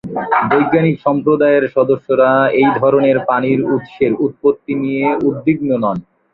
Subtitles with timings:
[0.49, 5.97] বৈজ্ঞানিক সম্প্রদায়ের সদস্যরা এই ধরনের পানির উৎসের উৎপত্তি নিয়ে উদ্বিগ্ন নন।